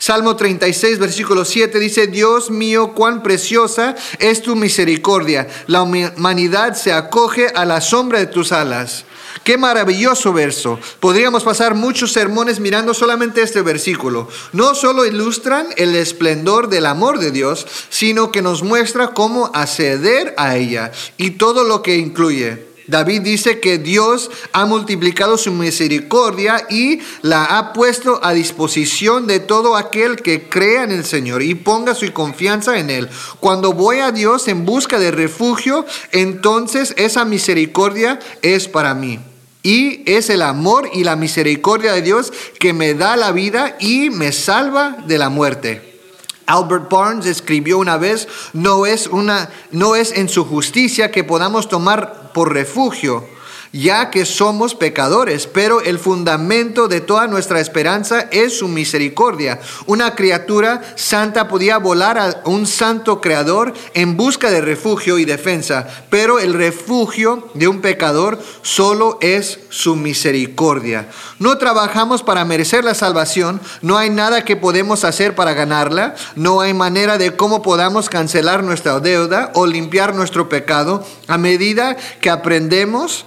[0.01, 5.47] Salmo 36, versículo 7 dice, Dios mío, cuán preciosa es tu misericordia.
[5.69, 9.05] La humanidad se acoge a la sombra de tus alas.
[9.45, 10.79] Qué maravilloso verso.
[11.01, 14.29] Podríamos pasar muchos sermones mirando solamente este versículo.
[14.53, 20.35] No solo ilustran el esplendor del amor de Dios, sino que nos muestra cómo acceder
[20.37, 22.68] a ella y todo lo que incluye.
[22.89, 29.41] David dice que Dios ha multiplicado su misericordia y la ha puesto a disposición de
[29.41, 33.11] todo aquel que crea en el Señor y ponga su confianza en Él.
[33.41, 39.21] Cuando voy a Dios en busca de refugio, entonces esa misericordia es para mí.
[39.63, 44.09] Y es el amor y la misericordia de Dios que me da la vida y
[44.09, 46.01] me salva de la muerte.
[46.47, 51.69] Albert Barnes escribió una vez, no es, una, no es en su justicia que podamos
[51.69, 53.25] tomar por refugio,
[53.73, 59.61] ya que somos pecadores, pero el fundamento de toda nuestra esperanza es su misericordia.
[59.87, 65.87] Una criatura santa podía volar a un santo creador en busca de refugio y defensa,
[66.11, 71.09] pero el refugio de un pecador solo es su misericordia.
[71.39, 76.61] No trabajamos para merecer la salvación, no hay nada que podemos hacer para ganarla, no
[76.61, 82.31] hay manera de cómo podamos cancelar nuestra deuda o limpiar nuestro pecado a medida que
[82.31, 83.27] aprendemos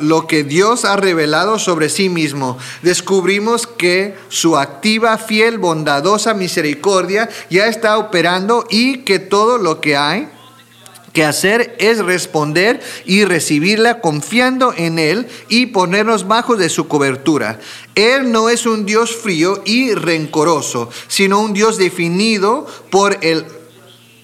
[0.00, 7.28] lo que Dios ha revelado sobre sí mismo, descubrimos que su activa, fiel, bondadosa misericordia
[7.50, 10.28] ya está operando y que todo lo que hay
[11.16, 17.58] que hacer es responder y recibirla confiando en Él y ponernos bajo de su cobertura.
[17.94, 23.46] Él no es un Dios frío y rencoroso, sino un Dios definido por el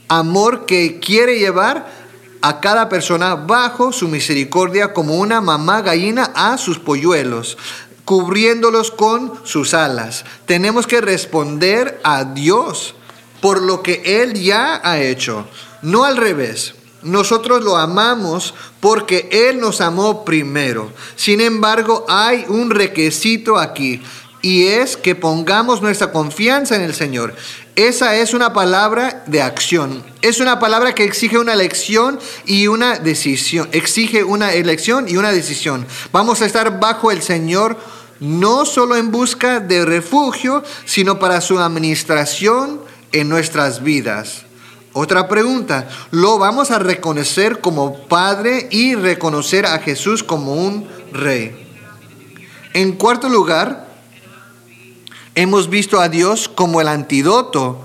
[0.08, 2.01] amor que quiere llevar
[2.42, 7.56] a cada persona bajo su misericordia como una mamá gallina a sus polluelos
[8.04, 10.24] cubriéndolos con sus alas.
[10.46, 12.94] Tenemos que responder a Dios
[13.40, 15.46] por lo que Él ya ha hecho,
[15.82, 16.74] no al revés.
[17.02, 20.92] Nosotros lo amamos porque Él nos amó primero.
[21.16, 24.00] Sin embargo, hay un requisito aquí
[24.42, 27.34] y es que pongamos nuestra confianza en el Señor.
[27.76, 30.04] Esa es una palabra de acción.
[30.20, 33.68] Es una palabra que exige una elección y una decisión.
[33.72, 35.86] Exige una elección y una decisión.
[36.12, 37.78] Vamos a estar bajo el Señor
[38.20, 44.44] no solo en busca de refugio, sino para su administración en nuestras vidas.
[44.92, 51.66] Otra pregunta, ¿lo vamos a reconocer como Padre y reconocer a Jesús como un Rey?
[52.74, 53.91] En cuarto lugar,
[55.34, 57.80] Hemos visto a Dios como el antídoto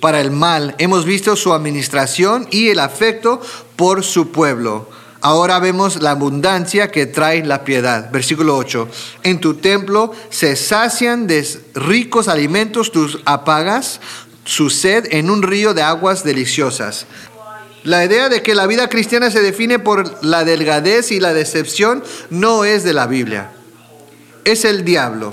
[0.00, 0.74] para el mal.
[0.76, 3.40] Hemos visto su administración y el afecto
[3.74, 4.86] por su pueblo.
[5.22, 8.10] Ahora vemos la abundancia que trae la piedad.
[8.12, 8.86] Versículo 8.
[9.22, 14.02] En tu templo se sacian de ricos alimentos, tus apagas
[14.44, 17.06] su sed en un río de aguas deliciosas.
[17.82, 22.04] La idea de que la vida cristiana se define por la delgadez y la decepción
[22.28, 23.52] no es de la Biblia
[24.44, 25.32] es el diablo.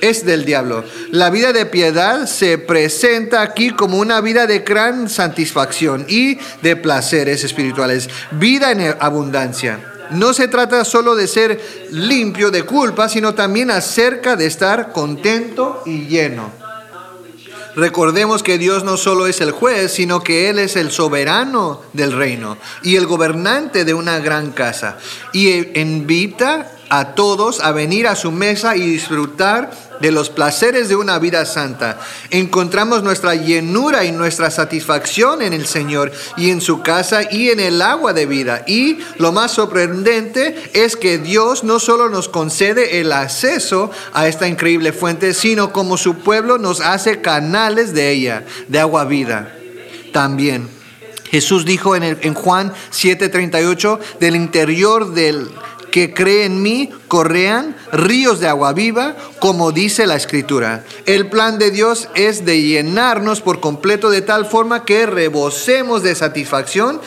[0.00, 0.82] Es del diablo.
[1.10, 6.76] La vida de piedad se presenta aquí como una vida de gran satisfacción y de
[6.76, 8.08] placeres espirituales.
[8.32, 9.78] Vida en abundancia.
[10.10, 11.60] No se trata solo de ser
[11.90, 16.59] limpio de culpa, sino también acerca de estar contento y lleno.
[17.76, 22.12] Recordemos que Dios no solo es el juez, sino que Él es el soberano del
[22.12, 24.98] reino y el gobernante de una gran casa.
[25.32, 29.70] Y invita a todos a venir a su mesa y disfrutar
[30.00, 32.00] de los placeres de una vida santa.
[32.30, 37.60] Encontramos nuestra llenura y nuestra satisfacción en el Señor y en su casa y en
[37.60, 38.64] el agua de vida.
[38.66, 44.48] Y lo más sorprendente es que Dios no solo nos concede el acceso a esta
[44.48, 49.54] increíble fuente, sino como su pueblo nos hace canales de ella, de agua vida.
[50.12, 50.68] También.
[51.30, 55.48] Jesús dijo en, en Juan 7:38, del interior del
[55.90, 60.84] que cree en mí correan ríos de agua viva, como dice la escritura.
[61.06, 66.14] El plan de Dios es de llenarnos por completo de tal forma que rebosemos de
[66.14, 67.00] satisfacción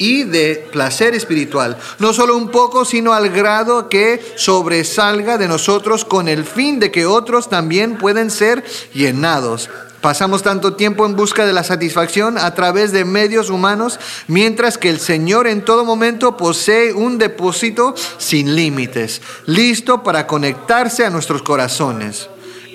[0.00, 1.76] y de placer espiritual.
[1.98, 6.90] No solo un poco, sino al grado que sobresalga de nosotros con el fin de
[6.90, 8.64] que otros también pueden ser
[8.94, 9.68] llenados.
[10.00, 14.88] Pasamos tanto tiempo en busca de la satisfacción a través de medios humanos, mientras que
[14.88, 21.42] el Señor en todo momento posee un depósito sin límites, listo para conectarse a nuestros
[21.42, 22.30] corazones.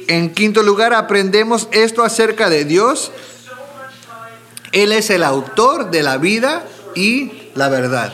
[0.08, 3.12] En quinto lugar, aprendemos esto acerca de Dios.
[4.72, 6.64] Él es el autor de la vida
[6.94, 8.14] y la verdad.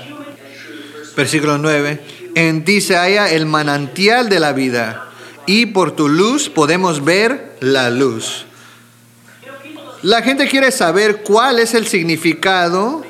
[1.17, 2.01] Versículo 9.
[2.35, 5.09] En ti se halla el manantial de la vida
[5.45, 8.45] y por tu luz podemos ver la luz.
[10.03, 13.03] La gente quiere saber cuál es el significado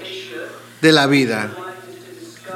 [0.81, 1.51] de la vida.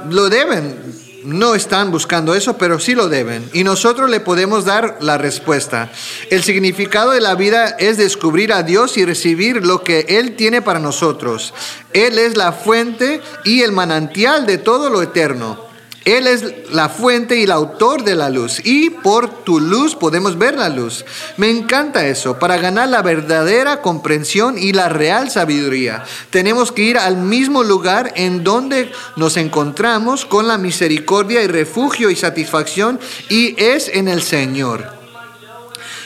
[0.09, 0.75] Lo deben,
[1.23, 3.49] no están buscando eso, pero sí lo deben.
[3.53, 5.89] Y nosotros le podemos dar la respuesta.
[6.29, 10.61] El significado de la vida es descubrir a Dios y recibir lo que Él tiene
[10.61, 11.53] para nosotros.
[11.93, 15.64] Él es la fuente y el manantial de todo lo eterno.
[16.05, 18.61] Él es la fuente y el autor de la luz.
[18.63, 21.03] Y por tu luz podemos ver la luz.
[21.37, 22.37] Me encanta eso.
[22.37, 28.13] Para ganar la verdadera comprensión y la real sabiduría, tenemos que ir al mismo lugar
[28.15, 32.99] en donde nos encontramos con la misericordia y refugio y satisfacción.
[33.29, 34.94] Y es en el Señor.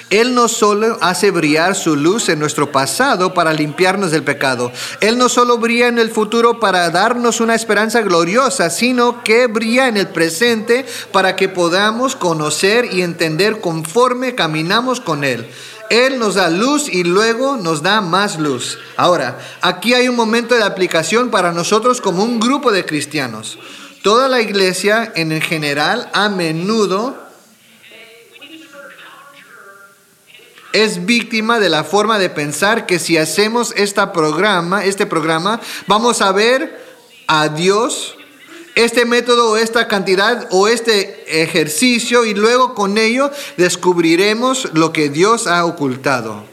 [0.10, 4.72] Él no solo hace brillar su luz en nuestro pasado para limpiarnos del pecado.
[5.01, 9.88] Él no solo brilla en el futuro para darnos una esperanza gloriosa, sino que brilla
[9.88, 15.47] en el presente para que podamos conocer y entender conforme caminamos con Él.
[15.91, 18.78] Él nos da luz y luego nos da más luz.
[18.97, 23.57] Ahora, aquí hay un momento de aplicación para nosotros como un grupo de cristianos.
[24.03, 27.28] Toda la iglesia en general a menudo
[30.74, 36.22] es víctima de la forma de pensar que si hacemos esta programa, este programa, vamos
[36.22, 36.80] a ver
[37.28, 38.15] a Dios,
[38.76, 45.09] este método o esta cantidad o este ejercicio y luego con ello descubriremos lo que
[45.09, 46.45] Dios ha ocultado.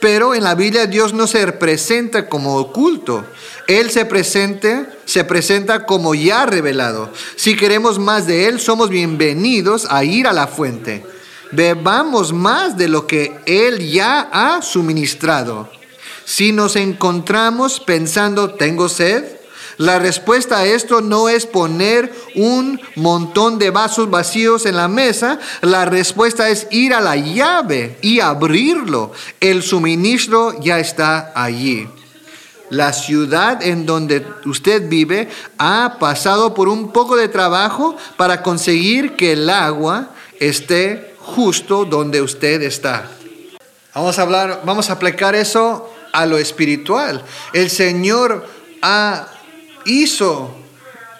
[0.00, 3.24] Pero en la Biblia Dios no se presenta como oculto.
[3.68, 7.12] Él se, presente, se presenta como ya revelado.
[7.36, 11.04] Si queremos más de Él, somos bienvenidos a ir a la fuente
[11.52, 15.70] bebamos más de lo que Él ya ha suministrado.
[16.24, 19.24] Si nos encontramos pensando, ¿tengo sed?
[19.78, 25.38] La respuesta a esto no es poner un montón de vasos vacíos en la mesa,
[25.62, 29.12] la respuesta es ir a la llave y abrirlo.
[29.40, 31.88] El suministro ya está allí.
[32.68, 35.28] La ciudad en donde usted vive
[35.58, 42.20] ha pasado por un poco de trabajo para conseguir que el agua esté justo donde
[42.20, 43.08] usted está.
[43.94, 47.24] Vamos a hablar, vamos a aplicar eso a lo espiritual.
[47.52, 48.46] El Señor
[48.80, 49.28] ha
[49.84, 50.54] hizo,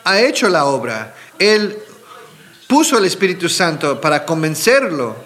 [0.05, 1.15] ha hecho la obra.
[1.39, 1.79] Él
[2.67, 5.17] puso el Espíritu Santo para convencerlo,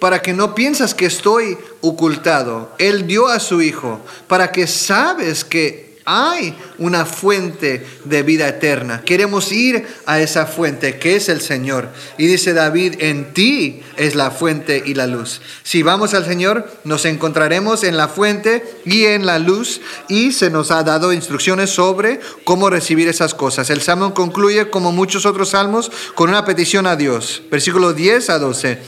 [0.00, 2.72] para que no piensas que estoy ocultado.
[2.78, 9.02] Él dio a su Hijo para que sabes que hay una fuente de vida eterna.
[9.04, 11.88] Queremos ir a esa fuente que es el Señor.
[12.18, 15.40] Y dice David, en ti es la fuente y la luz.
[15.62, 20.50] Si vamos al Señor, nos encontraremos en la fuente y en la luz y se
[20.50, 23.70] nos ha dado instrucciones sobre cómo recibir esas cosas.
[23.70, 27.42] El salmo concluye, como muchos otros salmos, con una petición a Dios.
[27.50, 28.78] Versículo 10 a 12.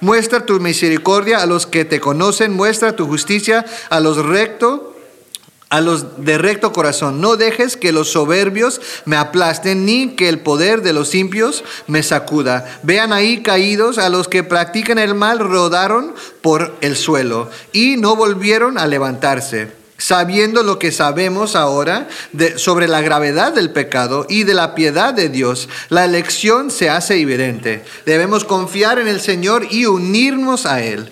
[0.00, 4.80] Muestra tu misericordia a los que te conocen, muestra tu justicia a los rectos
[5.70, 7.20] a los de recto corazón.
[7.20, 12.02] No dejes que los soberbios me aplasten, ni que el poder de los impios me
[12.02, 12.80] sacuda.
[12.82, 18.16] Vean ahí caídos a los que practican el mal, rodaron por el suelo y no
[18.16, 19.80] volvieron a levantarse.
[19.96, 22.08] Sabiendo lo que sabemos ahora
[22.56, 27.20] sobre la gravedad del pecado y de la piedad de Dios, la elección se hace
[27.20, 27.84] evidente.
[28.06, 31.10] Debemos confiar en el Señor y unirnos a Él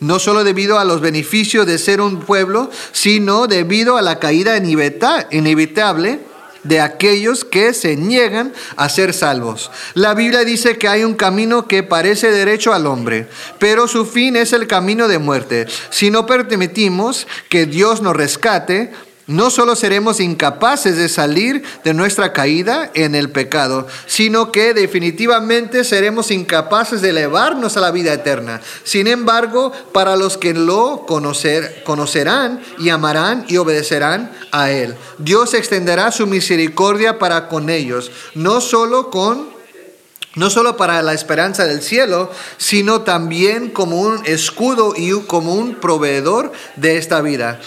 [0.00, 4.56] no solo debido a los beneficios de ser un pueblo, sino debido a la caída
[4.56, 6.20] inevitable
[6.62, 9.70] de aquellos que se niegan a ser salvos.
[9.94, 13.28] La Biblia dice que hay un camino que parece derecho al hombre,
[13.58, 15.66] pero su fin es el camino de muerte.
[15.90, 18.92] Si no permitimos que Dios nos rescate,
[19.30, 25.84] no solo seremos incapaces de salir de nuestra caída en el pecado, sino que definitivamente
[25.84, 28.60] seremos incapaces de elevarnos a la vida eterna.
[28.82, 35.54] Sin embargo, para los que lo conocer, conocerán y amarán y obedecerán a Él, Dios
[35.54, 39.60] extenderá su misericordia para con ellos, no solo con
[40.36, 45.74] no solo para la esperanza del cielo, sino también como un escudo y como un
[45.74, 47.60] proveedor de esta vida.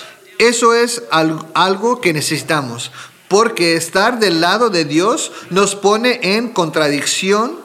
[0.44, 2.91] Eso es algo que necesitamos,
[3.30, 7.64] porque estar del lado de Dios nos pone en contradicción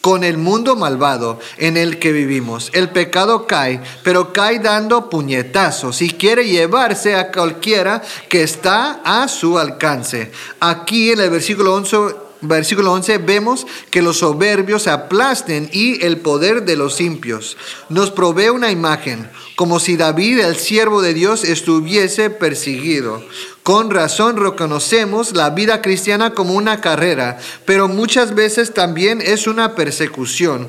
[0.00, 2.70] con el mundo malvado en el que vivimos.
[2.74, 9.28] El pecado cae, pero cae dando puñetazos y quiere llevarse a cualquiera que está a
[9.28, 10.32] su alcance.
[10.58, 16.64] Aquí en el versículo 11 versículo 11 vemos que los soberbios aplasten y el poder
[16.64, 17.56] de los impios.
[17.88, 23.22] Nos provee una imagen, como si David, el siervo de Dios, estuviese perseguido.
[23.62, 29.74] Con razón reconocemos la vida cristiana como una carrera, pero muchas veces también es una
[29.74, 30.68] persecución.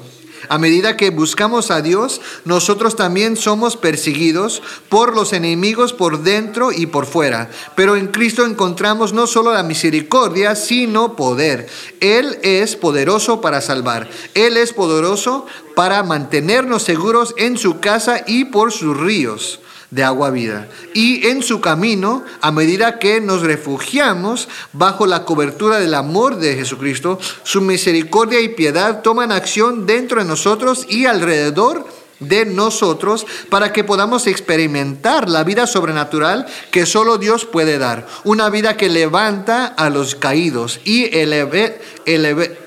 [0.49, 6.71] A medida que buscamos a Dios, nosotros también somos perseguidos por los enemigos por dentro
[6.71, 7.49] y por fuera.
[7.75, 11.67] Pero en Cristo encontramos no solo la misericordia, sino poder.
[11.99, 14.09] Él es poderoso para salvar.
[14.33, 19.59] Él es poderoso para mantenernos seguros en su casa y por sus ríos
[19.95, 20.67] de agua vida.
[20.93, 26.55] Y en su camino, a medida que nos refugiamos bajo la cobertura del amor de
[26.55, 31.87] Jesucristo, su misericordia y piedad toman acción dentro de nosotros y alrededor
[32.19, 38.05] de nosotros para que podamos experimentar la vida sobrenatural que solo Dios puede dar.
[38.25, 42.57] Una vida que levanta a los caídos y eleve, eleve,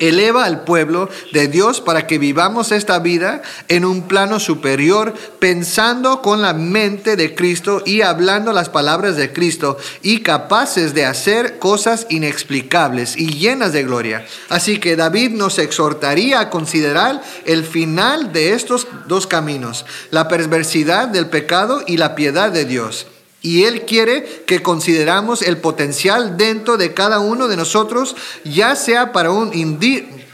[0.00, 6.22] eleva al pueblo de Dios para que vivamos esta vida en un plano superior, pensando
[6.22, 11.58] con la mente de Cristo y hablando las palabras de Cristo y capaces de hacer
[11.58, 14.26] cosas inexplicables y llenas de gloria.
[14.48, 21.08] Así que David nos exhortaría a considerar el final de estos dos caminos, la perversidad
[21.08, 23.06] del pecado y la piedad de Dios.
[23.46, 29.12] Y Él quiere que consideramos el potencial dentro de cada uno de nosotros, ya sea
[29.12, 29.52] para, un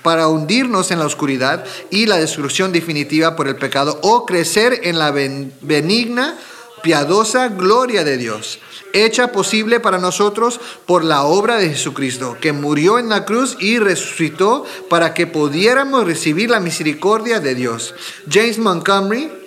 [0.02, 4.98] para hundirnos en la oscuridad y la destrucción definitiva por el pecado, o crecer en
[4.98, 6.38] la benigna,
[6.82, 8.60] piadosa gloria de Dios,
[8.94, 13.78] hecha posible para nosotros por la obra de Jesucristo, que murió en la cruz y
[13.78, 17.94] resucitó para que pudiéramos recibir la misericordia de Dios.
[18.30, 19.42] James Montgomery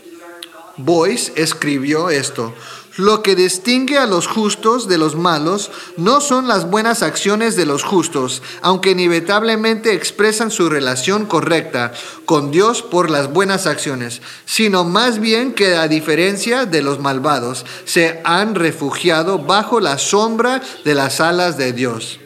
[0.78, 2.53] Boyce escribió esto.
[2.98, 7.66] Lo que distingue a los justos de los malos no son las buenas acciones de
[7.66, 11.91] los justos, aunque inevitablemente expresan su relación correcta
[12.24, 17.66] con Dios por las buenas acciones, sino más bien que a diferencia de los malvados,
[17.84, 22.20] se han refugiado bajo la sombra de las alas de Dios.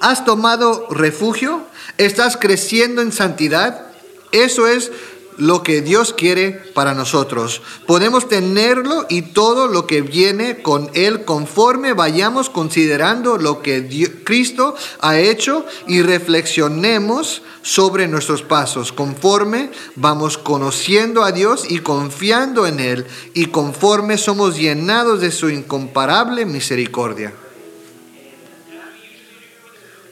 [0.00, 1.66] ¿Has tomado refugio?
[1.98, 3.86] ¿Estás creciendo en santidad?
[4.30, 4.92] Eso es
[5.36, 7.62] lo que Dios quiere para nosotros.
[7.86, 14.74] Podemos tenerlo y todo lo que viene con Él conforme vayamos considerando lo que Cristo
[15.00, 18.92] ha hecho y reflexionemos sobre nuestros pasos.
[18.92, 25.50] Conforme vamos conociendo a Dios y confiando en Él y conforme somos llenados de su
[25.50, 27.32] incomparable misericordia.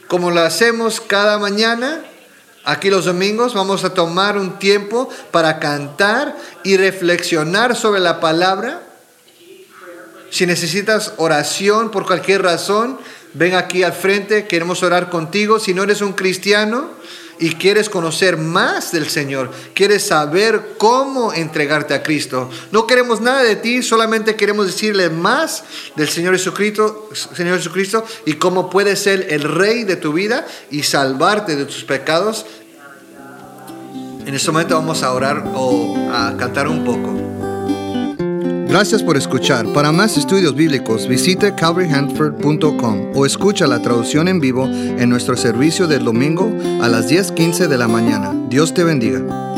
[0.07, 2.05] Como lo hacemos cada mañana,
[2.65, 8.81] Aquí los domingos vamos a tomar un tiempo para cantar y reflexionar sobre la palabra.
[10.31, 12.97] Si necesitas oración por cualquier razón,
[13.35, 15.59] ven aquí al frente, queremos orar contigo.
[15.59, 16.89] Si no eres un cristiano,
[17.39, 22.49] y quieres conocer más del Señor, quieres saber cómo entregarte a Cristo.
[22.71, 25.63] No queremos nada de ti, solamente queremos decirle más
[25.95, 30.83] del Señor Jesucristo, Señor Jesucristo y cómo puede ser el rey de tu vida y
[30.83, 32.45] salvarte de tus pecados.
[34.25, 37.34] En este momento vamos a orar o a cantar un poco.
[38.75, 39.65] Gracias por escuchar.
[39.71, 45.87] Para más estudios bíblicos, visite calvaryhanford.com o escucha la traducción en vivo en nuestro servicio
[45.87, 46.51] del domingo
[46.81, 48.35] a las 10:15 de la mañana.
[48.49, 49.54] Dios te bendiga.